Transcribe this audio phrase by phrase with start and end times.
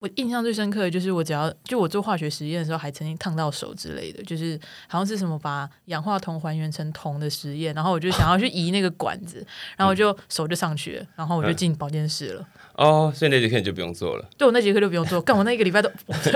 [0.00, 12.48] 我印象最深刻的就是我只要就我做化学实验的时候，还曾经烫到手之类的，就是好像是什么把氧化铜还原成铜的实验，然后我就想要去移那个管子，然后我就手就上去了，然后我就进保健室了。
[12.76, 14.26] 哦，所以那节课你就不用做了。
[14.38, 15.90] 对我那节课就不用做，干我那一个礼拜都，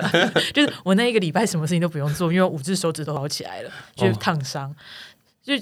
[0.52, 4.74] 就是我那一个礼拜什么事情都不用做，因为我五只手指都好起来了，就是烫伤，
[5.42, 5.54] 就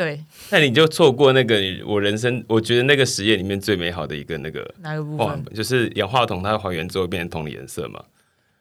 [0.00, 0.18] 对。
[0.48, 8.02] 那你就错过那个我人生我觉得那个实验里面最美好的一个那个哪个部分？，就是氧化铜它还原之后变成铜的颜色嘛。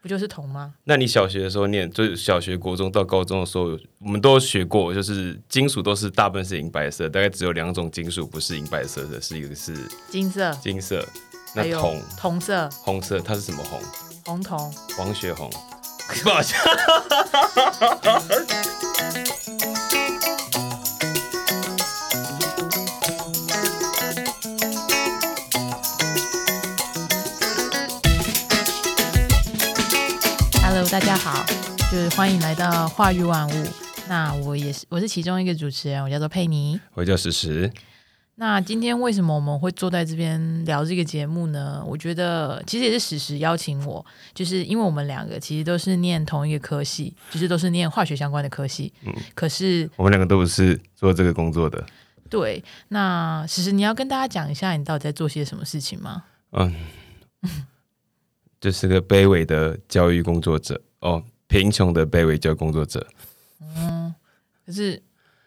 [0.01, 0.73] 不就是铜吗？
[0.83, 9.73] 那你小学的时候念，就是小学、国中到高中的时候，我们都有学过，就是金属都是大部分是银白色，大概只有两种金属不是银白色的，是一个是
[10.09, 11.07] 金色，金色，
[11.55, 13.79] 那铜铜色，红色，它是什么红？
[14.25, 14.69] 红铜。
[14.97, 15.49] 黄血红。
[16.23, 16.43] 不好意
[30.99, 31.45] 大家好，
[31.89, 33.67] 就是欢迎来到化育万物。
[34.09, 36.77] 那我也是，我是其中一个主持人，我叫做佩妮。
[36.93, 37.71] 我叫史实。
[38.35, 41.81] 那今天为什么我们会坐在这边聊这个节目呢？
[41.87, 48.91] 我觉得其实也是史实邀请我，就是因为我们两个其实都是念同一个科系，就是都是念化学相关的科系。
[49.05, 51.81] 嗯，可是我们两个都不是做这个工作的。
[52.29, 56.25] 对，那史实你要跟大家讲一下你到底在做些什么事情吗？
[56.51, 56.75] 嗯，
[58.59, 63.07] 就是个卑微的教育工作者哦，贫穷的卑微教工作者。
[63.75, 64.13] 嗯
[64.65, 65.01] 可是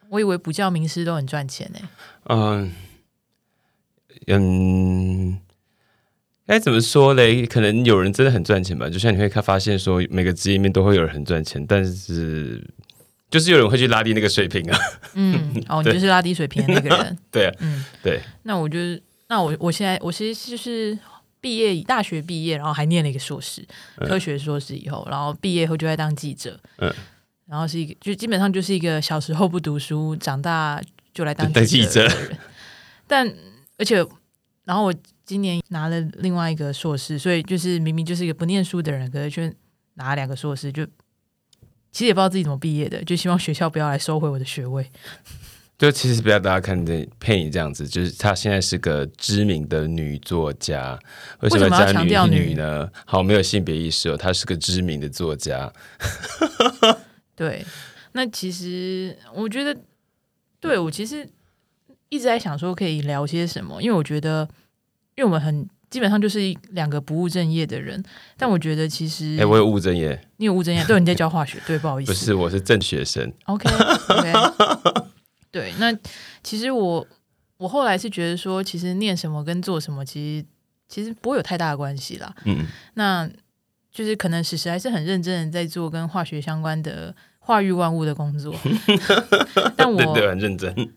[0.08, 1.78] 我以为补教名师都很赚钱呢、
[2.28, 2.72] 嗯
[4.26, 5.38] 嗯，
[6.46, 7.46] 该怎么说嘞？
[7.46, 12.62] 可能有人真的很赚钱吧，就像你会看发现说，每个职业里面都会有人很赚钱，但是
[13.30, 14.78] 就是有人会去拉低那个水平啊。
[15.14, 17.18] 嗯，哦， 你就是拉低水平的那个人。
[17.30, 20.98] 对啊，嗯，对，那我就是，那我我现在我其实就是
[21.42, 23.62] 毕业大学毕业，然后还念了一个硕士，
[23.96, 26.90] 科学硕士以后，然后毕业后就在当记者，嗯
[27.46, 30.80] 然后是一个就基本上就是一个小时候不读书，长大
[31.12, 32.38] 就来当当记者的人。
[33.06, 33.30] 但
[33.76, 33.96] 而且，
[34.64, 34.94] 然后我
[35.26, 39.52] 今年拿了另外一个硕士，所以就是明明就是一个不念书的人，可是却
[39.94, 40.86] 拿了两个硕士，就
[41.90, 44.90] 其实也不知道自己怎么毕业的，就希望学校不要来收回我的学位。
[45.82, 50.96] 就其实不要大家看这佩妮这样子，就是她现在是个知名的女作家。
[51.40, 52.88] 为什么要强调女女呢？
[53.04, 55.72] 好，没有性别意识哦，她是个知名的作家。
[57.34, 57.66] 对，
[58.12, 59.76] 那其实我觉得，
[60.60, 61.28] 对我其实
[62.10, 64.48] 一直在想说可以聊些什么，因为我觉得，
[65.16, 68.00] 因为我们很基本上就是一两个不务正业的人，
[68.36, 73.32] 但我觉得其实哎、我有务正业，你有务正业，对，你在教化学，对，不好意思，不是，我是正学生。
[73.46, 73.68] OK
[74.08, 74.32] OK，
[75.52, 75.96] 对，那
[76.42, 77.06] 其实我
[77.58, 80.46] 我后来是觉得说，其实念什么跟做什么，其实
[80.88, 82.34] 其实不会有太大的关系啦。
[82.46, 83.30] 嗯，那
[83.92, 88.54] 就是可能史实还是很认真的在做跟化学相关的化育万物的工作，
[89.76, 90.92] 但我对对，很认真。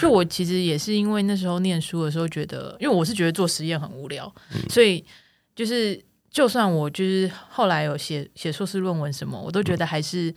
[0.00, 4.32] 就我其实也是因为那时候念书的时候觉得，因为我是觉得做实验很无聊，
[4.70, 5.04] 所以
[5.54, 10.32] 就是就算我就是后来有写写硕士论文什么，我都觉得还是、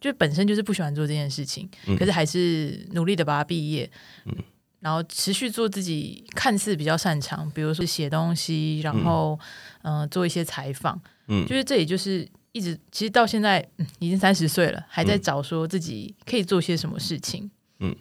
[0.00, 3.90] 就本身就是不喜欢做这件事情，可是还是努力的把它毕业，
[4.26, 4.34] 嗯。
[4.80, 9.38] 然后持续做自己看似比较擅长，比如说写东西，然后
[9.82, 11.46] 嗯、呃做一些采访，嗯。
[11.46, 12.28] 就是这也就是。
[12.52, 17.48] 一直其实到现在、嗯、已经三十岁了，还在找说自己可以做些什么事情。
[17.78, 17.94] 嗯。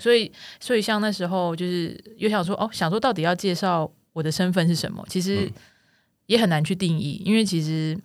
[0.00, 0.30] 所以，
[0.60, 5.50] 所以像那时候就是又想说，哦，想说到底要介绍我的身份是什么，其实
[6.26, 7.98] 也很难去定义，因为其实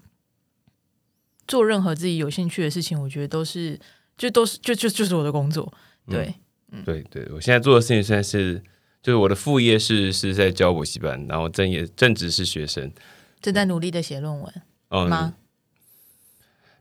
[1.47, 3.79] 做任何自己有兴趣的事情，我觉得都是
[4.17, 5.71] 就都是就就就是我的工作，
[6.09, 6.33] 对，
[6.71, 8.61] 嗯对对，我现在做的事情现在是，
[9.01, 12.91] 就是我的副业是是在教补习班，然后正业正职是学生。
[13.41, 14.53] 正在努力的写论文
[14.89, 15.33] 哦、吗？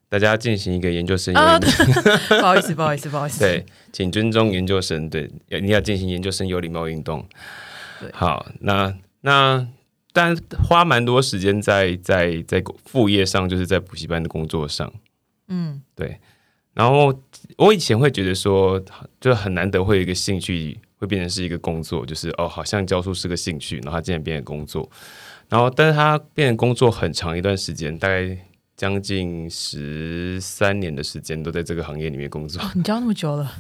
[0.09, 1.33] 大家进行一个研究生
[2.29, 5.09] 不好意思，不好意思，不好意思，对，请尊重研究生。
[5.09, 7.27] 对，要你要进行研究生有礼貌运动。
[7.99, 9.67] 对好，那那
[10.13, 14.93] 但花蛮多时间在在在副业上，就是在补习班的工作上。
[15.49, 16.19] 嗯对，
[16.75, 17.13] 然后
[17.59, 18.83] 我以前会觉得说，
[19.21, 24.89] 就很难得会有一个兴趣会变成是一个工作，就是哦，好像教书是个兴趣，然后他竟然变成工作，
[25.49, 28.39] 然后但是他变成工作很长一段时间，大概
[28.77, 33.53] 将近十三年的时间都在这个行业里面工作，你教那么久了，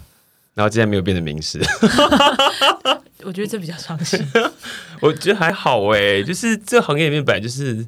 [0.54, 1.60] 然后竟然没有变成名师，
[3.24, 4.20] 我觉得这比较伤心。
[5.00, 7.86] 我觉得还好哎，就是这行业里面本来就是。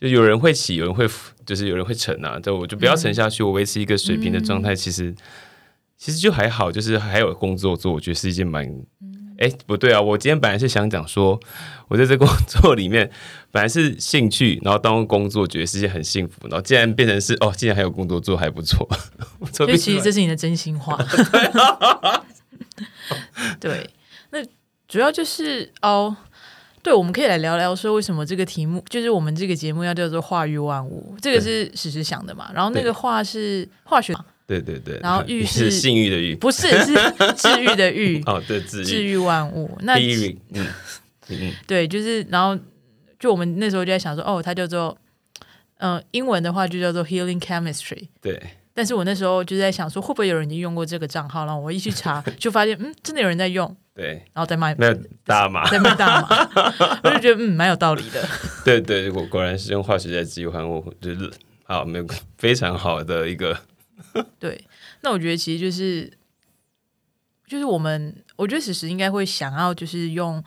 [0.00, 2.38] 就有人会起，有人会浮，就是有人会沉啊。
[2.38, 5.12] 就我就不要沉下去，我维持一个水平的状态，其实
[5.96, 8.64] 其实就还好，就是还有工作做，我觉得是一件蛮
[9.38, 11.40] 哎，不对啊，我今天本来是想讲说，
[11.88, 13.10] 我在这工作里面
[13.50, 18.88] 本来是兴趣，然后当工作觉得是件很幸福，然后竟然变成是哦，竟然还有工作做，还不错。
[19.52, 20.96] 所以其实这是你的真心话。
[23.58, 23.90] 对，
[24.30, 24.38] 那
[24.88, 26.16] 主要就是哦。
[26.80, 32.50] 对，我们可以来聊聊说为什么这个题目就是我们这个节目要叫做“化育万物”，这个是史实想的嘛？
[32.54, 34.14] 然后那个“化”是化学，
[34.46, 34.98] 对对对。
[35.02, 36.94] 然后“育”是性欲的“欲”，不是 是
[37.36, 38.22] 治愈的“愈”。
[38.24, 39.76] 哦，对，治愈治愈万物。
[39.82, 40.66] 那嗯
[41.28, 42.58] 嗯，对，就是然后
[43.18, 44.96] 就我们那时候就在想说，哦，它叫做
[45.78, 48.06] 嗯，英文的话就叫做 “healing chemistry”。
[48.22, 48.40] 对。
[48.78, 51.44] 但是我那时候就在想说，会不会有人已经用过这个账号？
[51.44, 53.76] 然后我一去查， 就发现嗯，真的有人在用。
[53.92, 54.72] 对，然后再卖
[55.24, 56.28] 大麻， 再卖大麻，
[57.02, 58.24] 我就觉得嗯蛮有道理的。
[58.64, 61.28] 对对，果果然是用化学在治愈万物，就是
[61.64, 63.58] 好没有非常好的一个。
[64.38, 64.64] 对，
[65.00, 66.08] 那我觉得其实就是
[67.48, 70.40] 就是我们，我觉得此时应该会想要就是用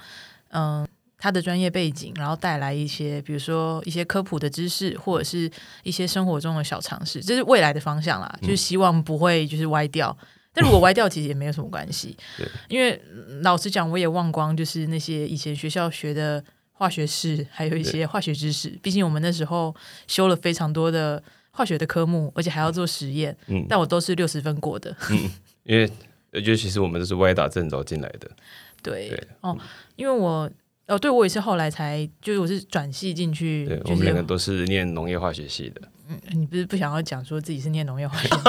[0.52, 0.88] 嗯
[1.22, 5.50] 他的专业背景，然后带来一些比如说一些科普的知识，或者是
[5.84, 8.40] 一些生活中的小常识，这是未来的方向啦。
[8.42, 10.18] 就是希望不会就是歪掉。
[10.52, 12.18] 但如果歪掉，其实也没有什么关系。
[12.36, 13.00] 对，因为
[13.44, 18.70] 老实讲，我也忘光就是那些以前学校学的化学式，还有一些化学知识。
[18.82, 19.76] 毕竟我们那时候
[20.08, 21.22] 修了非常多的
[21.52, 23.38] 化学的科目，而且还要做实验。
[23.46, 24.94] 嗯，但我都是六十分过的。
[25.12, 25.30] 嗯，
[25.64, 25.88] 因为
[26.32, 28.30] 尤其是我们都是歪打正着进来的。
[28.84, 29.56] 对，哦，
[29.96, 30.50] 因为我
[30.88, 33.66] 哦，对我也是后来才，就是我是转系进去。
[33.66, 35.82] 对，我们两个都是念农业化学系的。
[36.10, 38.30] 嗯，你不是不想要讲说自己是念农业化学？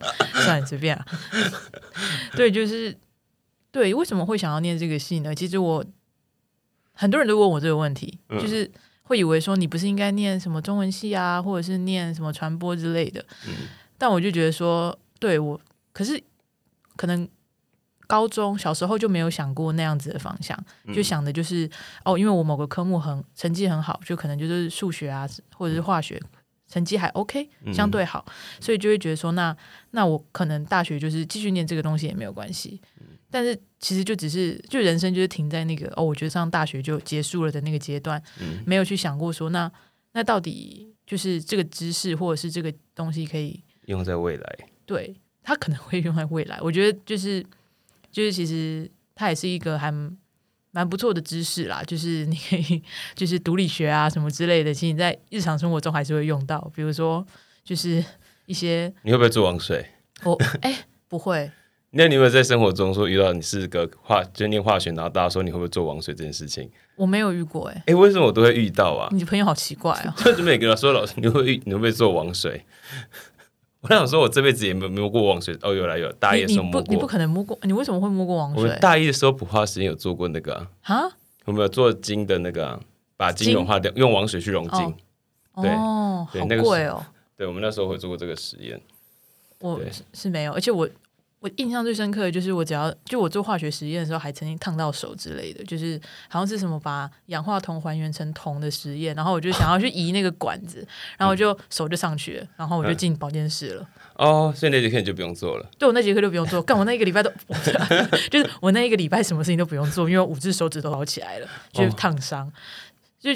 [0.42, 1.04] 算随便了，
[2.34, 2.96] 对，就是
[3.70, 5.34] 对，为什么会想要念这个系呢？
[5.34, 5.84] 其实我
[6.92, 8.68] 很多人都问我这个问题，就是
[9.02, 13.24] 会以为说你不是应该念什么中文系啊，或者是念什么传播之类的。
[13.98, 15.60] 但我就觉得说，对我，
[15.92, 16.20] 可是
[16.96, 17.28] 可能
[18.10, 20.58] 高中小时候就没有想过那样子的方向，
[20.92, 21.70] 就想的就是
[22.04, 26.20] 哦，因为我某个科目很成绩很好，就可能就是数学啊，或者是化学。
[26.72, 28.24] 成绩还 OK，相对好，
[28.60, 29.56] 所以就会觉得说，那
[29.90, 32.80] 那我可能大学就是继续念这个东西也没有关系。
[33.28, 38.22] 但是其实就只是就人生就是停在那个哦，我觉得上大学就结束了的那个阶段，
[38.64, 39.68] 没有去想过说，那
[40.12, 44.58] 那到底就是这个知识或者是这个东西可以用在未来？
[44.86, 46.60] 对，它可能会用在未来。
[46.60, 47.44] 我觉得就是
[48.10, 49.92] 就是其实它也是一个还。
[50.72, 52.80] 蛮不错的知识啦，就是你可以
[53.16, 56.60] 就是独立学啊什么之类的，其实你在日常生活中还是会用到。
[56.72, 57.26] 比如说，
[57.64, 58.04] 就是
[58.46, 59.84] 一些你会不会做王水？
[60.22, 61.50] 我哎不会。
[61.90, 66.70] 那你有没有在生活中说遇到你是个化就念化学，然后大家说你会不会做王水这件事情？
[66.94, 67.82] 我没有遇过哎。
[67.88, 69.08] 哎，为什么我都会遇到啊？
[69.10, 70.14] 你的朋友好奇怪哦！
[70.36, 72.64] 就每个人说老师你会遇你会不会做王水？
[73.80, 75.56] 我想说，我这辈子也没摸过王水。
[75.62, 76.84] 哦，有来有，大一的时候摸过。
[76.88, 78.64] 你不可能摸过，你为什么会摸过王水？
[78.64, 81.04] 我大一的时候补化时间有做过那个啊？
[81.46, 82.78] 有没有做金的那个？
[83.16, 84.94] 把金融化掉，用王水去溶金。
[85.56, 85.70] 对，
[86.32, 87.04] 对，那个贵哦。
[87.36, 88.80] 对，我们那时候会做过这个实验。
[89.58, 89.78] 我
[90.14, 90.88] 是没有，而且我。
[91.40, 95.98] 我印象最深刻的就是我只要就我做化学实验的时候，还曾经烫到手之类的，就是
[96.28, 103.88] 好像是什么把氧化铜还原成铜的实验，然后我就想要去移那个管子，然后我就手就上去了，然后我就进保健室了。
[104.16, 105.66] 哦，所以那节课你就不用做了。
[105.78, 107.32] 对，我那节课就不用做，干我那一个礼拜都，
[108.30, 112.52] 就是我那一个礼拜什么事情都不用做，因为五只手指都好起来了，就是烫伤，
[113.18, 113.30] 就。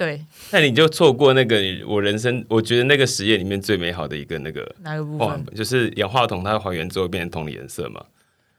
[0.00, 5.44] 对，那你就错过那个我人生，我觉得那个实验里面最美好的一个那个哪个部分？
[5.54, 8.02] 就是氧化铜，它还原之后变成铜的颜色嘛？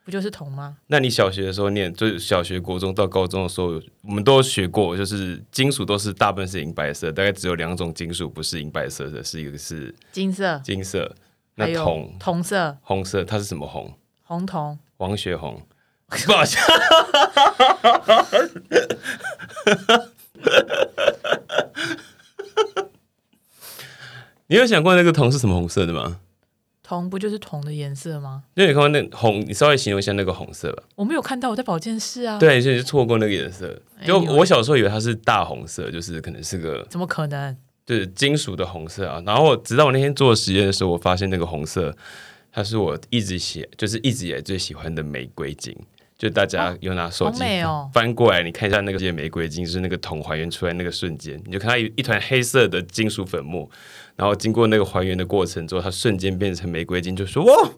[0.05, 0.77] 不就是铜吗？
[0.85, 11.15] 那你小学的时候念，就是小学、国中到高中的时候，我们都学过，就是金属都是大部分是银白色，大概只有两种金属不是银白色的，是一个是金色，金色，
[11.55, 13.91] 那铜铜色，红色，它是什么红？
[14.21, 15.59] 红铜，王血红，
[16.07, 16.59] 不好笑。
[24.47, 26.19] 你有想过那个铜是什么红色的吗？
[26.83, 28.43] 铜不就是铜的颜色吗？
[28.55, 30.83] 因为你看过那红，你稍微形容一下那个红色吧。
[30.95, 32.37] 我没有看到，我在保健室啊。
[32.37, 33.81] 对，所以就错过那个颜色。
[34.05, 36.85] 就我小时候以为它是大红色，就是可能是个……
[36.89, 37.55] 怎么可能？
[37.85, 39.23] 就是金属的红色啊。
[39.25, 41.95] 然后直到我那天做实验的时候，我发现那个红色，
[42.51, 45.73] 它是我一直喜，就是一直以来最喜欢的玫瑰金。
[46.21, 47.43] 就大家有拿手机
[47.91, 53.67] 翻过来，你看一下那个玫瑰金，就是那个桶还原出来那个瞬间，你就看到一一团黑色的金属粉末，
[54.15, 57.71] 然后经过那个还原的过程之后，它瞬间变成玫瑰金，就说哇，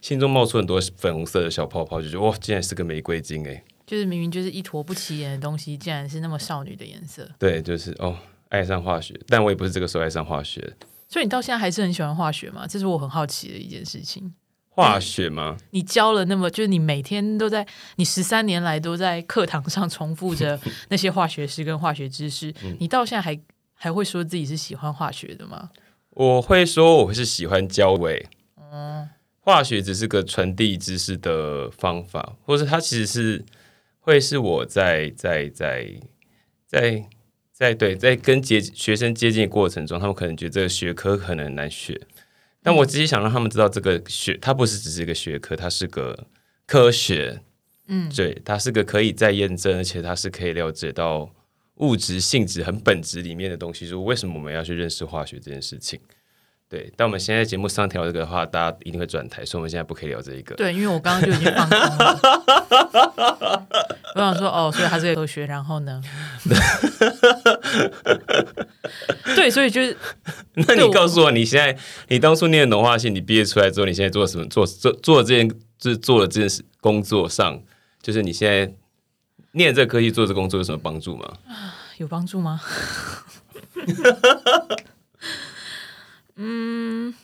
[0.00, 3.64] 心中冒出很多粉红色的小泡泡，就觉得哇，竟然是个玫瑰金哎！
[3.84, 7.28] 就是明明就是一坨不起眼的东西，竟然是那么少女的颜色。
[7.36, 8.16] 对，就是哦，
[8.50, 10.72] 爱上化学，但我也不是这个时候爱上化学。
[11.08, 12.64] 所以你到现在还是很喜欢化学吗？
[12.64, 14.32] 这是我很好奇的一件事情。
[14.82, 15.56] 化学吗？
[15.70, 17.66] 你教了那么，就是你每天都在，
[17.96, 20.58] 你十三年来都在课堂上重复着
[20.88, 23.36] 那些化学式跟化学知识，你到现在还
[23.74, 25.70] 还会说自己是喜欢化学的吗？
[26.10, 28.24] 我会说我是喜欢教委。
[28.72, 29.08] 嗯，
[29.40, 33.44] 化学只是个传递知识的方法，或者它其实是
[33.98, 35.88] 会是我在在在
[36.66, 37.04] 在
[37.52, 42.00] 在对在跟接学生接近的过程中，他们可能觉得这个学科可能很难学。
[42.62, 46.26] 但我只是想让他们知道，这个学它不是只是一个学科，它是个
[46.66, 47.40] 科学，
[47.86, 51.30] 嗯，对，它是个可以再验证，而且它是可以了解到
[51.76, 53.86] 物质性质很本质里面的东西。
[53.86, 55.98] 说为什么我们要去认识化学这件事情？
[56.68, 60.54] 对，但我们现在节目上调这个的话，大家一定会转台，所以我们现在不可以聊这一个。
[60.56, 62.20] 对，因为我刚刚就已经放空了。
[64.14, 66.02] 我想说，哦，所以它是个科学，然后呢？
[69.36, 69.96] 对，所以就是，
[70.54, 74.46] 那你告诉我，你现在你当初念农化系，你毕业出来之后，你现在做什么？
[74.46, 75.48] 做做做这件，
[75.78, 77.62] 就是做了这件事工作上，
[78.02, 78.74] 就是你现在
[79.52, 81.38] 念这科技做这工作有什么帮助吗？
[81.98, 82.60] 有帮助吗？
[86.36, 87.14] 嗯，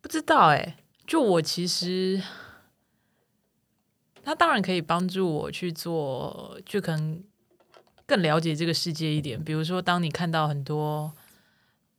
[0.00, 0.76] 不知道哎。
[1.06, 2.22] 就我其实，
[4.22, 7.20] 他当然可以帮助我去做，就可能
[8.10, 9.40] 更了解这个世界一点。
[9.44, 11.12] 比如说，当你看到很多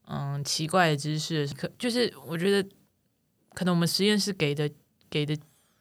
[0.10, 2.70] 嗯奇怪的知识，可就是我觉得，
[3.54, 4.70] 可能我们实验室给的
[5.10, 5.38] 给的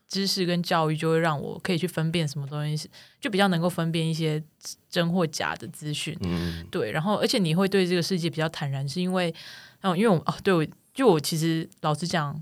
[0.06, 2.88] 知识跟教育，就会让我可以去分辨什么东西是，
[3.20, 4.40] 就比较能够分辨一些
[4.88, 6.16] 真或假的资讯。
[6.20, 6.92] 嗯，对。
[6.92, 9.34] 然后，而且你会对这个世界比较坦然，是因为，
[9.80, 12.40] 嗯，因为我哦，对我就我其实老实讲。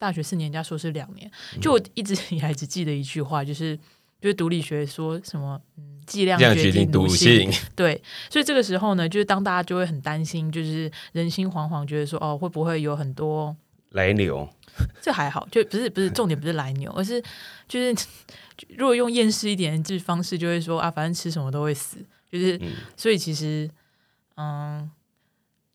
[0.00, 3.78] 大学四年加硕士两年，就我一直 以来只记得一句话，就是
[4.20, 7.50] 就是毒理学说什么，嗯，剂量决定毒性。
[7.74, 13.56] 对，所以这个时候呢，就是当大家就会很担心，就是人心惶惶，觉得说哦，会不会有很多
[13.90, 14.48] 来牛？
[15.00, 17.22] 这还好，就不是不是重点，不是来牛，而是
[17.66, 18.06] 就是
[18.76, 21.96] 如果用厌世一点的方式，就会说啊，反正吃什么都会死，
[22.30, 22.60] 就是
[22.96, 23.70] 所以其实
[24.36, 24.90] 嗯，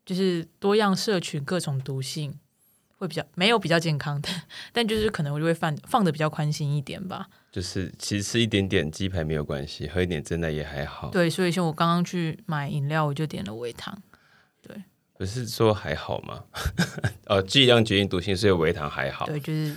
[0.05, 2.37] 就是多样社群各种毒性。
[2.97, 4.29] 会比较没有比较健康的，
[4.71, 7.27] 但就是可能我就会放放的比较宽心一点吧。
[7.55, 11.09] 就是其实吃一点点鸡排没有关系，喝一点真的也还好。
[11.09, 13.97] 对，所以像我刚刚去买饮料，我就点了微糖。
[14.61, 14.75] 对，
[15.17, 16.43] 不是说还好吗？
[17.27, 19.25] 哦，剂量决定毒性，所以微糖还好。
[19.25, 19.73] 对，就是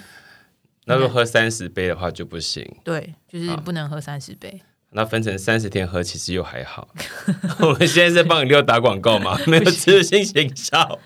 [0.87, 2.69] 那如果喝三十杯的话就不行。
[2.83, 4.61] 对，就是不能喝三十杯。
[4.91, 6.89] 那分成三十天喝，其实又还好。
[7.63, 9.39] 我们现在在帮饮料打广告吗？
[9.47, 10.99] 没有植入性行销，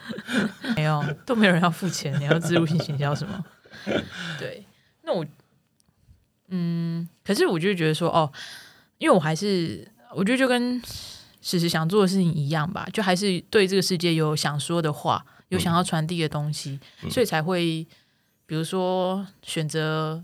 [0.74, 3.44] 没有，都没有人要付钱，你要植入性行销什么？
[4.38, 4.64] 对，
[5.02, 5.26] 那我，
[6.54, 8.30] 嗯，可是我就觉得说，哦，
[8.98, 10.80] 因为我还是，我觉得就跟
[11.40, 16.78] 史实想做的事情一样吧，就还是对这个世界有想说的话，有想要传递的东西，
[17.10, 17.86] 所以才会，
[18.46, 20.22] 比如说选择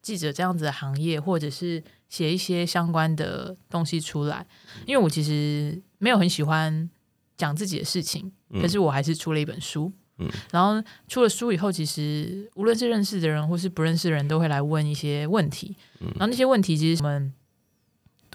[0.00, 1.82] 记者这样子的行业，或者是。
[2.08, 4.46] 写一些相关的东西出来，
[4.86, 6.88] 因为我其实没有很喜欢
[7.36, 8.30] 讲自己的事情，
[8.62, 9.86] 可是我还是出了一本书。
[9.86, 10.05] 嗯，
[10.50, 15.76] 然后出了书以后，其实无论是认识的人或是不认识的人都会来问一些问题。
[16.00, 17.32] 嗯，然后那些问题其实我们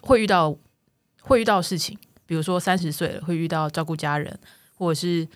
[0.02, 0.56] 会遇到
[1.22, 4.40] 会遇到事情，比如说三十岁了会遇到照顾家人，
[4.76, 5.28] 或者是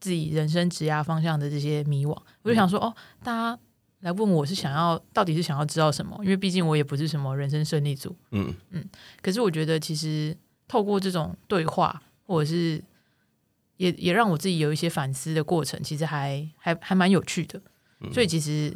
[0.00, 2.16] 自己人生职涯方向的这些迷惘。
[2.42, 3.58] 我就想说，哦，大家。
[4.00, 6.14] 来问我是想要到底是想要知道什么？
[6.22, 8.14] 因为毕竟我也不是什么人生胜利组。
[8.32, 8.84] 嗯嗯。
[9.22, 10.36] 可是我觉得其实
[10.68, 12.84] 透过这种对话，或者是
[13.84, 17.60] 也也让我自己有一些反思的过程，其实还还还蛮有趣的。
[18.12, 18.70] 所以其实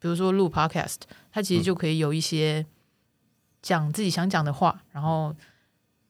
[0.00, 0.96] 比如说录 Podcast，
[1.32, 2.64] 它其实就可以有一些
[3.62, 5.34] 讲自己想讲的话，然后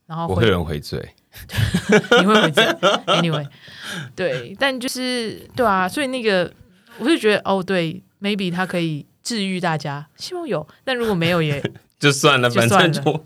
[0.06, 1.14] 然后我会人回嘴，
[2.20, 2.64] 你会回嘴。
[3.06, 3.48] Anyway，
[4.16, 6.52] 对，但就是对啊，所以那个
[6.98, 8.02] 我就觉得哦，对。
[8.20, 10.66] maybe 它可以治愈大家，希望有。
[10.82, 11.62] 但如果没有，也
[12.00, 13.24] 就算了，反正就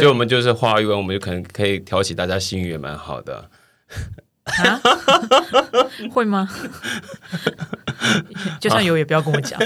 [0.00, 3.48] 就我们就是话一完，我们就可能可以挑起大家心语也蛮好的。
[4.44, 4.80] 啊？
[6.10, 6.48] 会吗？
[8.60, 9.60] 就算有，也不要跟我讲。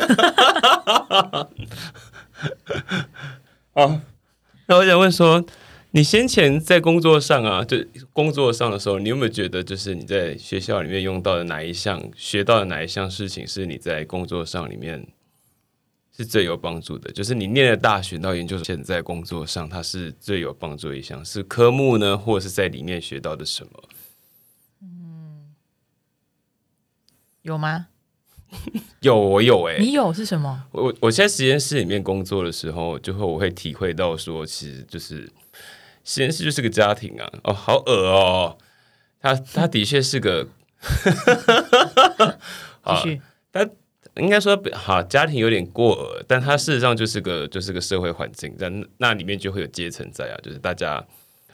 [3.75, 4.01] 哦，
[4.67, 5.45] 那我想问说。
[5.93, 7.79] 你先前在工作上啊，就
[8.13, 15.07] 工作上的时候，你有没有觉得，就是你在学校里面用到的哪一项、学到的哪一项事情，是你在工作上里面
[16.15, 17.11] 是最有帮助的？
[17.13, 23.83] 就是你念了大学到研究所，现在工作上，它是最有帮助一项，是科目呢，或者是在里面学到的什么？
[27.47, 27.87] 有吗？
[29.01, 30.65] 有，我有哎，你有是什么？
[30.73, 35.31] 我我在实验室里面工作的时候，就会我会体会到说，其实就是。
[36.09, 37.29] 实验室就是个家庭啊！
[37.43, 38.57] 哦，好恶哦！
[39.21, 40.47] 他他的确是个，
[42.87, 43.21] 继续。
[43.53, 43.69] 他
[44.15, 51.05] 应该说好，家庭有点过恶，但他事实上就是个就是个社会环境，在那里面就会有阶层在啊，就是大家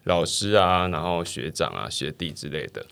[0.04, 2.84] 老师啊，然后学长啊、学弟之类的。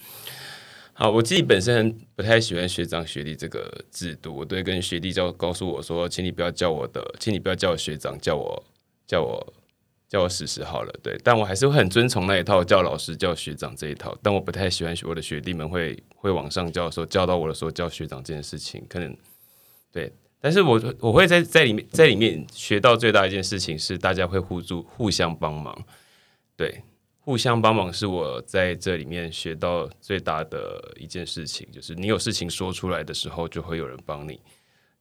[1.03, 8.63] 好，我自己本身不太喜欢学长学弟这个制度，我对跟学弟叫告诉我说，请你不要叫我的，请你不要叫我学长，叫我
[9.07, 9.55] 叫我
[10.11, 19.17] 叫我史实好了，对，但我还是会很遵从那一套叫老师叫学长这一套，但我不太喜欢我的学弟们会会往上叫说叫到我的时候叫学长这件事情，可能
[19.91, 25.83] 对，但是我我会在在里面在里面学到最大一件事情是大家会互助互相帮忙，
[26.59, 26.83] 对。
[27.23, 34.41] 互相帮忙是我在这里面学到最大的一件事情，就是你有事情说出来的时候，就会有人帮你。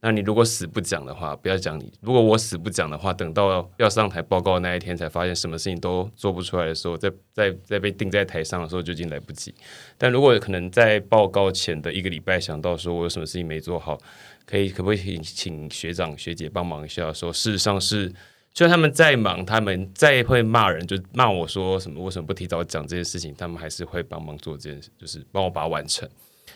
[0.02, 1.92] 那你如果死不讲的话，不要讲你。
[2.02, 9.54] 如果我死不讲的话，等到要上台报告那一天，才发现什么事情都做不出来的时候，在在在被定在台上的时候，就已经来不及。
[9.98, 13.98] 但如果可能在报告前的一个礼拜想到说我有什么事情没做好，
[14.46, 17.12] 可以可不可以请学长学姐帮忙一下？
[17.12, 18.14] 说事实上是。
[18.60, 26.06] 就他们再忙，他们再会骂人，就骂我说什么为什么不提早讲这件事情，他们还是会帮忙做这件事，就是帮我把它完成。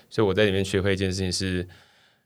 [0.10, 1.65] 所以我在里面学会一件事情是，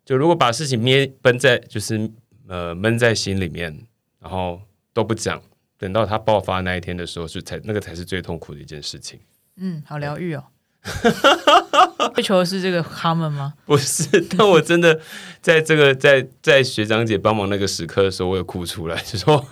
[0.03, 2.09] 就如果把事情憋闷在，就是
[2.47, 3.71] 呃闷在心里面，
[4.19, 4.59] 然后
[4.93, 5.39] 都不讲，
[5.77, 9.19] 等到它爆发那一天的时候，是才那个才是最痛苦的一件事情。
[9.57, 10.43] 嗯，好疗愈哦。
[12.15, 13.53] 追求的是这个他们吗？
[13.65, 14.99] 不是，但我真的
[15.41, 19.43] 在这个在在学长姐帮忙那个时刻的时候，我有哭出来，就说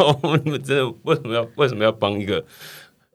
[0.43, 2.43] 你们真的为什么要为什么要帮一个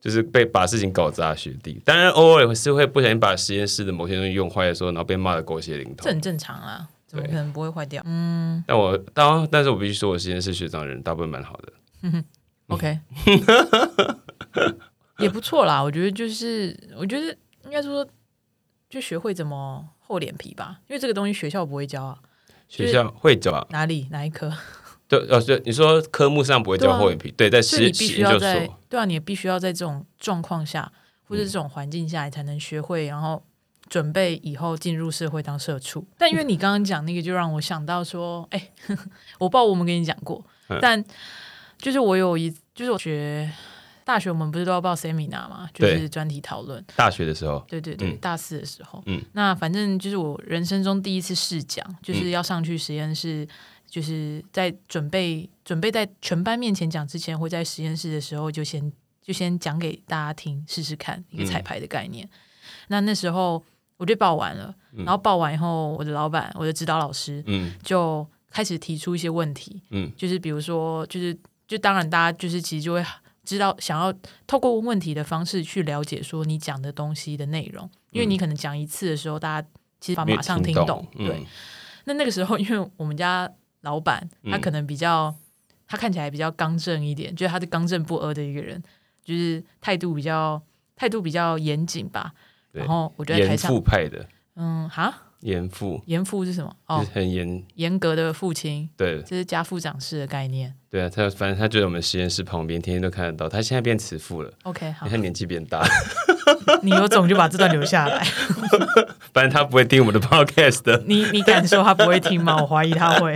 [0.01, 1.81] 就是被把事情搞砸学弟？
[1.85, 8.03] 当然偶尔是会不小心把实验室的某些东西用坏的时候，然后被骂的狗血淋头，这很正常啊，怎么可能不会坏掉？
[8.07, 11.73] 嗯，但我当但是我必须说，我实验室学长人大部分蛮好的。
[12.03, 12.25] 嗯
[12.71, 12.99] OK，
[15.19, 18.07] 也不错啦，我觉得就是我觉得应该说。
[18.89, 22.19] 就学会怎么厚脸皮吧，因为这个东西学校不会教啊。
[22.67, 23.65] 学校会教啊？
[23.71, 24.53] 哪里哪一科？
[25.07, 30.91] 对，哦，对，你说科目上不会教厚脸皮，对，在实必须要在对啊，你必须要在这种状况下
[31.29, 33.41] 或者这种环境下，你才能学会，然后
[33.89, 36.05] 准备以后进入社会当社畜。
[36.19, 38.71] 但因为你刚刚讲那个，就让我想到说，哎，
[39.39, 40.45] 我不知道我们跟你讲过，
[40.81, 41.05] 但
[41.79, 43.49] 就是我有一，就是我学。
[44.05, 45.69] 大学我们不是都要报 seminar 吗？
[45.73, 46.85] 就是专题讨论。
[46.97, 53.47] 大学的时候，对对对，大四的时候，嗯，那反正就是我人生中第一次试讲，就是要上去实验室，
[53.89, 62.29] 就是在准备准备在全班面前讲之前，会在实验室的时候就先就先讲给大家听试试看一个彩排的概念。
[62.89, 63.63] 那那时候
[63.97, 71.37] 我就报完了，然后报完以后，我的老板，我的指导老师，嗯，就开始提出一些问题，嗯，就是比如说，就是
[71.69, 73.05] 就当然大家就是其实就会。
[73.51, 74.15] 知道想要
[74.47, 81.05] 透过问问题的方式去了解说你讲的东西的内容，因为你可能讲一次的时候，大家其实马上听懂。
[81.17, 81.45] 对，
[82.07, 85.35] 那那个时候，因为我们家老板他可能比较，
[85.89, 88.81] 他看起来比较刚正一点，就是他是刚正不阿的一个人，
[89.25, 90.63] 就是态度比较
[90.95, 92.33] 态度比较严谨吧。
[92.71, 95.13] 然后我觉得台上派的，嗯，哈。
[95.41, 96.75] 严父，严父是什么？
[96.87, 98.89] 哦，很严严格的父亲。
[98.97, 100.75] 对，这是家父长式的概念。
[100.91, 103.49] 对啊，他反正他就在我们实验室旁边，天天都看得到。
[103.49, 104.53] 他现在变慈父了。
[104.65, 105.87] OK，好，他年纪变大。
[106.83, 108.25] 你有种就把这段留下来。
[109.33, 111.03] 反正他不会听我们的 Podcast 的。
[111.07, 112.57] 你你敢说他不会听吗？
[112.61, 113.35] 我怀疑他会。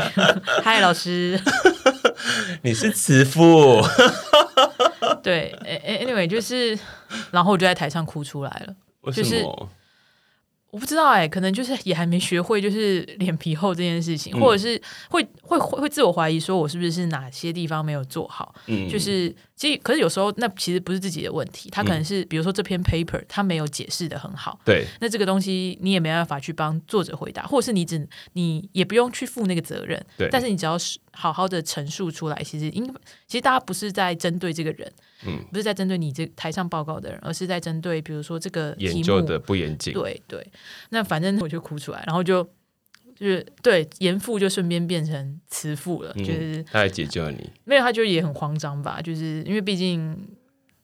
[0.63, 1.41] 嗨，老师，
[2.63, 3.81] 你是慈父。
[5.23, 6.79] 对，Anyway，就是，
[7.31, 8.75] 然后我就在台上哭出来了。
[9.03, 9.71] 为什么？
[10.75, 18.53] 我不知道哎，可能就是也还没学会，就是脸皮厚这件事情，或者是会会会会自我怀疑，说我是不是是哪些地方没有做好？
[18.67, 32.85] 嗯，就是其实，可是有时候那其实不是自己的问题，他可能是比如说这篇 paper 他没有解释的很好，对，那这个东西你也没办法去帮作者回答，或者是你只你也不用去负那个责任，对，但是你只要是好好的陈述出来，其实因
[33.27, 34.93] 其实大家不是在针对这个人。
[35.27, 39.95] 嗯，不是在针对你这台上报告的人，而是在针对比如说这个研究的不严谨。
[39.95, 40.47] 对对，
[40.91, 42.47] 那反正我就哭出来，然后就
[43.15, 47.51] 就是对严父就顺便变成慈父了，就是他来解救了你。
[47.65, 50.17] 没有，他就也很慌张吧，就是因为毕竟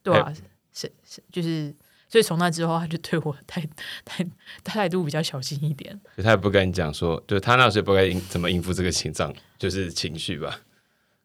[0.02, 0.32] 对啊，
[0.72, 1.74] 是是就是，
[2.08, 3.62] 所以从那之后他就对我态
[4.04, 4.26] 态
[4.62, 6.00] 态度比较小心一点。
[6.22, 10.60] 他也不跟你讲说，就是他那时候不该应怎么应付这个情状，就是情绪吧。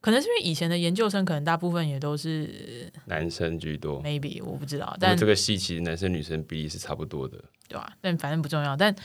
[0.05, 4.95] 可能是因为以前的研究生，可能大部分也都是男生居多，maybe 我不知道。
[4.99, 7.91] 但这个系其实男生女生比例是差不多的，对吧？
[8.01, 8.77] 但反正不重要。
[8.77, 8.95] 但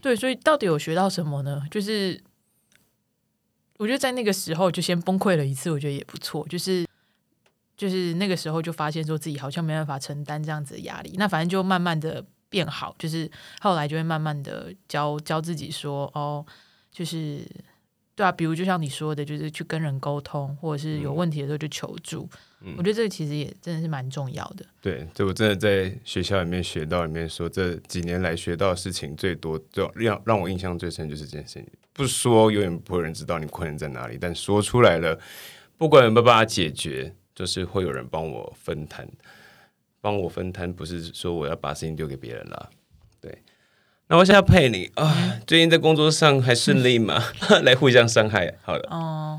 [0.00, 1.62] 对，所以到底有学到什么呢？
[1.70, 2.18] 就是
[3.76, 6.48] 我觉得在那个时候就先崩溃了一次，我觉得也不错。
[6.48, 6.86] 就是
[7.76, 11.12] 就是那个时候就发现说自己好像没办法承担这样子的压力。
[11.18, 16.46] 那反正就慢慢的变好，就是后来就会慢慢的教教自己说，哦，
[16.90, 17.46] 就是。
[18.20, 22.28] 对啊，比如就像你说的，就是去跟人沟通，或者是有问题的时候就求助。
[22.60, 24.66] 嗯我觉得这个其实也真的是蛮重要的。
[24.82, 31.66] 对，这我真的在学校里面学到，里面说这几年来学到的事情最多，最让让我印象最深就是这件事情。
[31.94, 35.18] 不说，永远不会有人知道你困难在哪里，但说出来了，
[35.78, 39.08] 不管有没有办法解决，就是会有人帮我分摊。
[40.02, 42.68] 帮我分摊，不是说我要把事情丢给别人啦。
[42.70, 42.79] 对，
[44.10, 47.22] 那我现在配你啊，最近在工作上还顺利吗？
[47.62, 49.38] 来互相伤害，好了，哦、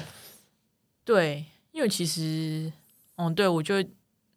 [1.04, 2.72] 对，因为其实，
[3.18, 3.84] 嗯，对我就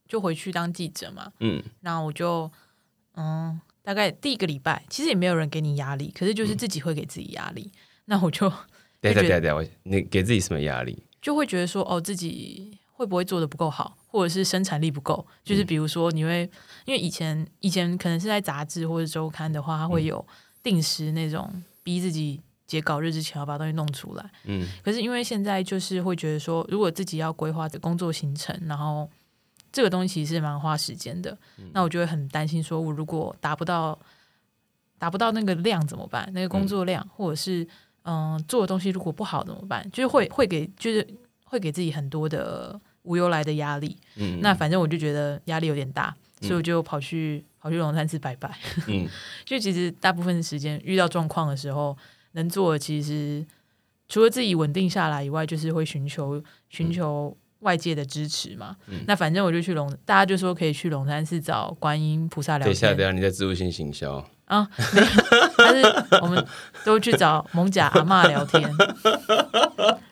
[0.09, 2.51] 就回去当记者嘛，嗯然后我就，
[3.15, 7.71] 嗯，大概第一个礼拜，其实也没有人给你压力，可是嗯就是自己会给自己压力。
[8.07, 8.51] 那我就
[9.01, 11.01] 等一下，就觉得等一下，等一下，我你给自己什么压力？
[11.23, 15.25] 就会觉得说，哦，自己会不会做的不够好，或者是生产力不够？
[15.45, 16.51] 就是比如说，你会
[16.87, 20.25] 因为以前以前可能是在杂志或者周刊的话，它会有
[20.63, 21.51] 定时那种
[21.83, 24.31] 逼自己截稿日之前要把东西弄出来。
[24.45, 29.09] 嗯可是因为现在就是会觉得说，如果自己要规划的工作行程，然后
[29.71, 31.37] 这个东西其实是蛮花时间的，
[31.73, 33.99] 那我就会很担心，说我如果达不到
[34.99, 36.31] 达不到那个量怎么办？
[36.33, 37.67] 那个工作量，或者是
[38.07, 39.91] 嗯、做的东西如果不好怎么办？
[39.91, 41.07] 就是会会给就是
[41.45, 43.97] 会给自己很多的无由来的压力。
[44.17, 48.55] 嗯，那反正我就觉得压力有点大，所以我就跑去跑去龙山寺拜拜。
[48.89, 49.09] 嗯
[49.47, 51.97] 就其实大部分时间遇到状况的时候，
[52.33, 53.45] 能做的其实
[54.09, 58.77] 除了自己稳定下来以外，就是会寻求寻求外界的支持嘛。
[58.89, 64.25] 嗯那反正我就去龙，大家就说可以去龙山寺找观音菩萨聊天等一下，等一下，你在自助性行销。
[64.47, 64.69] 啊。
[64.95, 65.07] 没 有
[65.57, 66.47] 但是我们
[66.85, 68.63] 都去找蒙甲阿妈聊天，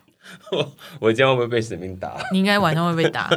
[1.00, 2.16] 我今天会不会被神明打？
[2.32, 3.30] 你应该晚上会被打，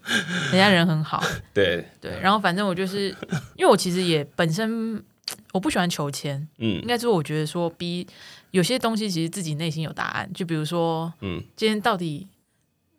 [0.50, 1.22] 人家人很好。
[1.52, 3.08] 对，对，然后反正我就是，
[3.56, 5.02] 因为我其实也本身
[5.52, 8.06] 我不喜欢求签，嗯应嗯该说我觉得说逼
[8.50, 12.26] 有些东西其实自己内心有答案，就比如说嗯，今天到底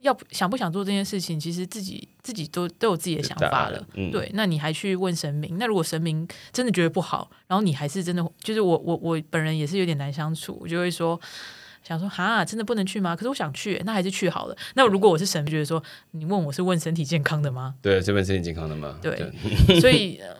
[0.01, 3.85] 要不想不想做这件事情，其实自己自己都都有自己的想法了。
[3.93, 5.57] 嗯，对，那你还去问神明？
[5.57, 11.19] 那如果神明真的觉得不好，然后你还是真的，就是我我我本人也是有点难相处，我就会说
[11.83, 13.15] 想说哈，真的不能去吗？
[13.15, 14.57] 可是我想去，那还是去好了。
[14.75, 17.75] 那如果我是神，就觉得说你问我是问身体健康的吗？
[17.81, 18.97] 对，这边身体健康的吗。
[19.01, 19.15] 对
[19.79, 20.35] 所以、呃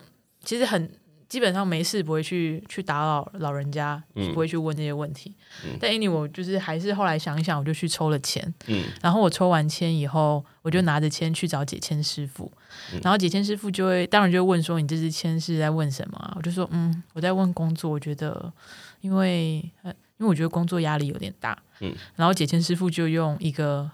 [0.45, 0.91] 其实很
[1.29, 5.33] 基本上没事不会去去打扰老人家，嗯不会去问这些问题。
[5.63, 8.53] 嗯但 anyway，我就是还是后来想一想，我就去抽了签。
[8.67, 12.51] 嗯然后我抽完签以后，我就拿着签去找解签师傅，
[12.93, 16.33] 嗯然后解签师傅就会当然就会问说你这支签是在问什么啊？
[16.35, 18.51] 我就说嗯，我在问工作，我觉得
[18.99, 23.89] 因为呃因为我觉得工作压力有点大，嗯，然后解签师傅就用一个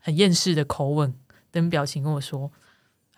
[0.00, 1.14] 很厌世的口吻
[1.50, 2.50] 跟表情跟我说。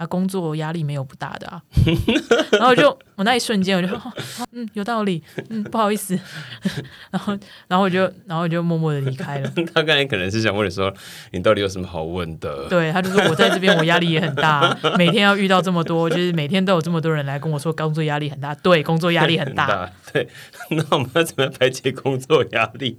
[0.03, 1.63] 啊，工作压力没有不大的啊，
[2.53, 4.13] 然后就我那一瞬间我就说，哦
[4.53, 6.19] 嗯，有道理，嗯，不好意思，
[7.11, 7.39] 然后
[7.69, 9.49] 然后我就然后我就默默的离开了。
[9.73, 10.93] 他刚才可能是想问你说，
[11.31, 12.69] 你到底有什么好问的？
[12.69, 18.55] 对，他就说我在这边我压力也很大，每天要遇到这么多，就是每天都有这么多人来跟我说工作压力很大。
[18.57, 19.91] 对，工作压力很大。。
[20.13, 20.29] 对，
[20.71, 22.99] 那我们要怎么排解工作压力？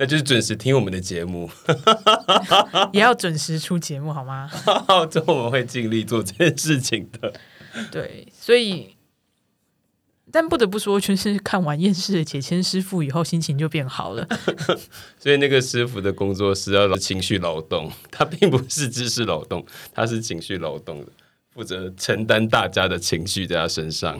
[0.00, 1.50] 那就是准时听我们的节目，
[2.94, 4.48] 也要准时出节目好吗？
[5.10, 7.32] 之后我们会尽力做这件事情的。
[7.90, 8.94] 对，所以，
[10.30, 14.24] 但不得不说，全是看完厌世的解签师傅以后，心情就变好了。
[15.18, 21.10] 所以那个师傅的工作是要情绪劳动，他并不是知识劳动，他是情绪劳动的，
[21.52, 24.16] 负责承担大家的情绪在他身上。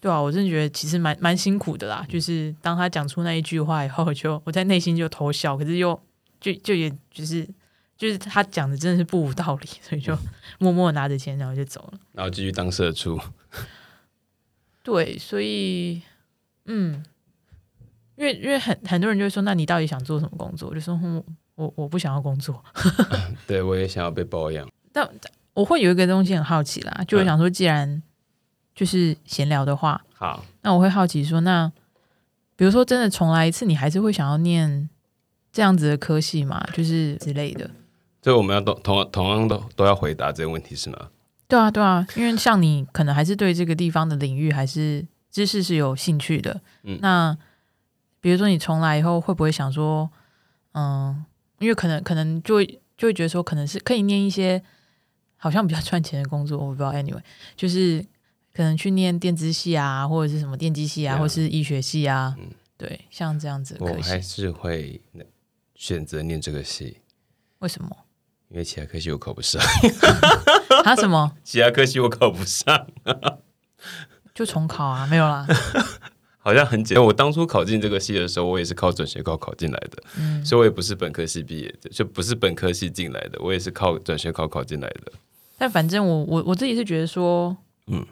[0.00, 2.06] 对啊，我真的觉得其实蛮蛮辛苦的啦。
[2.08, 6.00] 就是当他讲出那一句话以后，就我在内心就偷笑，可是又
[6.40, 7.44] 就就也就是
[7.96, 10.16] 就是他讲的真的是不无道理，所以就
[10.58, 11.98] 默默拿着钱然后就走了。
[12.12, 13.18] 然后继续当社畜，
[14.84, 16.00] 对，所以
[16.66, 17.04] 嗯，
[18.14, 20.68] 因为因为很很多人就会说，那你到底想做什么工作？
[20.68, 21.22] 我就说，嗯，
[21.56, 22.62] 我我不想要工作，
[23.48, 24.68] 对我也想要被包养。
[24.92, 25.08] 但
[25.54, 28.00] 我会有一个东西很好奇啦，就是想说，既然
[28.78, 31.68] 就是闲聊的话，好，那我会好奇说，那
[32.54, 34.88] 比如说真的重来一次，你还是会想要念
[35.50, 36.64] 这样子的科系吗？
[36.72, 37.68] 就是之类的。
[38.22, 41.08] 所以我们要都同同样都都要回答这个问题是吗？
[41.48, 46.60] 对啊，对啊，因为像你可能还是对这个地方的领域还是知识是有兴趣的。
[46.84, 47.36] 嗯那
[48.20, 50.08] 比如说你重来以后，会不会想说，
[50.74, 51.24] 嗯，
[51.58, 54.62] 因为可能可能就会就会觉得说，可能是可以念一些
[55.36, 56.92] 好像比较赚钱的工作，我不知道。
[56.92, 57.20] Anyway，
[57.56, 58.04] 就是
[58.58, 65.00] 可能去念电子系啊，或者是什么电机系啊，Yeah 或是医学系啊，嗯对，像这样子的我，还是会
[65.76, 66.96] 选择念这个系，
[67.60, 67.88] 为什么？
[68.48, 69.62] 因为其他科系我考不上，
[70.82, 72.88] 他 什么其他科系我考不上。
[74.34, 75.06] 就重考啊？
[75.06, 75.46] 没有啦，
[76.38, 77.04] 好像很简单。
[77.04, 85.12] 我当初考进这个系的时候，我也是靠转学考考进来的，嗯，所以我也不是本科系毕业的，就不是本科系进来的，我也是靠转学考考进来的。
[85.56, 88.04] 但反正我我我自己是觉得说，嗯，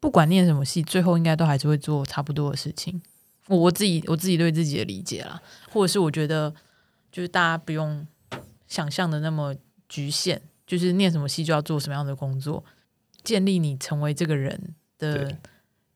[0.00, 3.00] 不管念什么系，最后应该都还是会做差不多的事情。
[3.48, 6.54] 我我自己我自己对自己的理解啦，或者是我觉得
[7.12, 8.06] 就是大家不用
[8.66, 9.54] 想象的那么
[9.88, 12.64] 局限，就是念什么系就要做什么样的工作，
[13.22, 15.36] 建立你成为这个人的。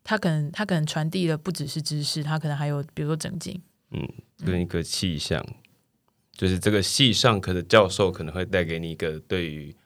[0.03, 3.61] 他可能他可能传递的不只是知识，他可能还有比如说整经，
[3.93, 4.09] 嗯，
[4.45, 5.45] 跟一个气象，
[6.33, 9.77] 就是这个系上可能教授可能会带给你一个对于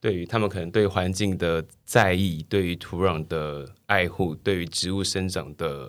[0.00, 5.88] 对于他们可能对环境的在意，对于土壤的爱护，对于植物生长的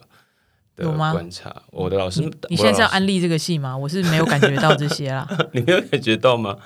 [0.75, 1.63] 的观察。
[1.71, 3.77] 我的老师，你现在是要安利这个戏吗？
[3.77, 5.27] 我是没有感觉到这些啦。
[5.53, 6.57] 你没有感觉到吗？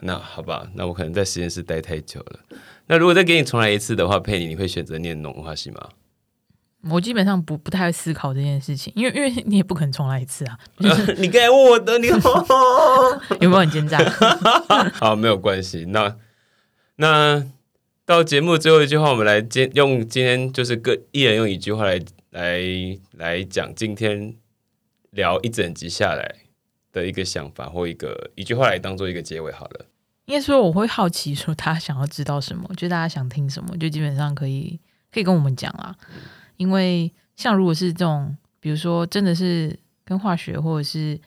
[0.00, 2.40] 那好吧，那我可能在实验室待太久了。
[2.86, 5.88] 那如果再给你重来一次的话，佩妮，你会选择念农文化系吗？
[6.90, 10.58] 我基本上不不太会思考这件事情，因为因为你也不可能重来一次啊，
[11.16, 12.08] 你刚才问我的，你
[13.40, 13.98] 有没有很奸诈？
[14.92, 15.86] 好，没有关系。
[15.88, 16.14] 那
[16.96, 17.44] 那
[18.04, 22.60] 到节目最后一句话，我们来今用今天就是各一人用一句话来来
[23.12, 24.34] 来讲今天
[25.10, 26.36] 聊一整集下来
[26.92, 29.86] 的一个想法或一个一句话来当做一个结尾好了。
[30.26, 34.78] 应该说我会好奇说大家想要知道什么，就大家想听什么，就基本上可以
[35.12, 35.94] 可以跟我们讲啊。
[36.56, 41.20] 因为像如果是这种，比如说真的是跟化学或者是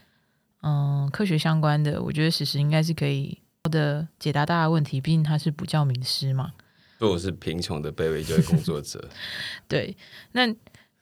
[0.62, 6.54] 嗯科学相关的，我觉得史实应该是可以的解答大家问题，毕竟他是补教名师嘛。
[7.00, 9.10] 如果是贫穷的卑微教育工作者，
[9.68, 9.96] 对，
[10.32, 10.52] 那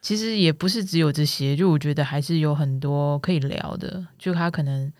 [0.02, 4.06] 其实也不是只有这些，就我觉得还是有很多可以聊的。
[4.20, 4.92] 就他可能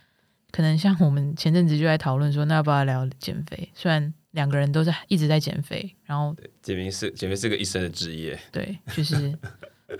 [0.52, 3.70] 可能像我们前阵子就在讨论说，那要不要聊减肥？
[3.74, 8.40] 虽然两个人都是一直在减肥，然后减肥是减肥是个一生的职业。
[8.52, 9.38] 对，就是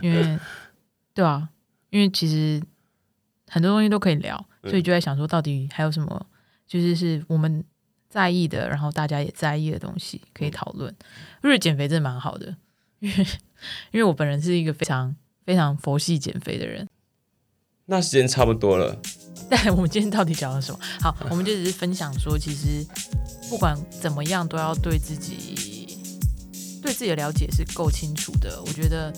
[0.02, 0.40] 因为
[1.14, 1.50] 对啊，
[1.90, 2.62] 因为其实
[3.48, 6.26] 很多东西都可以聊，所以就在想说，到底还有什么，
[6.68, 7.64] 就是是我们
[8.10, 10.94] 在意的，然后大家也在意的东西可以讨论。
[11.44, 12.56] 因为减肥真的蛮好的，
[13.00, 13.28] 因为
[13.92, 16.88] 因为我本人是一个非常非常佛系减肥的人。
[17.88, 19.00] 那时间差不多了，
[19.48, 20.80] 但我们今天到底讲了什么？
[21.02, 22.84] 好，我们就只是分享说，其实
[23.48, 26.00] 不管怎么样，都要对自己
[26.82, 28.60] 对自己的了解是够清楚的。
[28.66, 29.14] 我觉得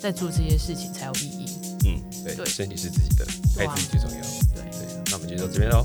[0.00, 1.46] 在做这些事情才有意义。
[1.84, 3.26] 嗯，对，对身体是自己的，
[3.58, 4.20] 爱自己最重要。
[4.54, 5.84] 对，对，那我们今天到这边喽，